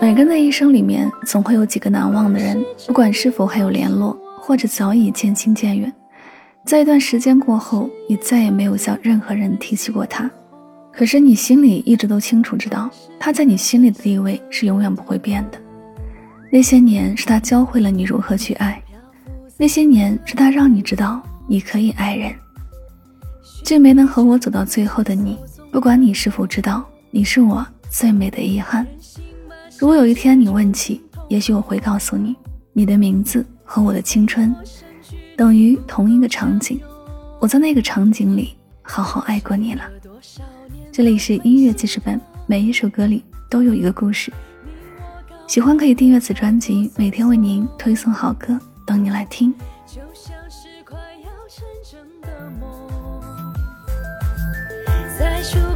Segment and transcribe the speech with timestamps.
[0.00, 5.92] 每个人的一生里面，总会有几个难忘的人，不管是否还有联络，或者早已渐行渐远。
[6.64, 10.28] 在一段时间过后，你再也没有向任何人提起过他，
[10.92, 12.90] 可是你心里一直都清楚知道，
[13.20, 15.58] 他在你心里的地位是永远不会变的。
[16.50, 18.82] 那些年是他教会了你如何去爱，
[19.56, 22.34] 那些年是他让你知道你可以爱人。
[23.62, 25.38] 最没能和我走到最后的你，
[25.70, 27.64] 不管你是否知道，你是我
[27.94, 28.84] 最美的遗憾。
[29.78, 32.34] 如果有一天你问起，也许我会告诉你，
[32.72, 34.52] 你的名字和我的青春，
[35.36, 36.80] 等于同一个场景。
[37.38, 39.82] 我在那个场景里好好爱过你了。
[40.90, 44.32] 这里是音乐记事本，每一首歌里都有一个故事。
[45.46, 49.54] 喜欢可以订阅此专辑，每天为您推送好歌，等你来听。
[55.16, 55.73] 在触碰的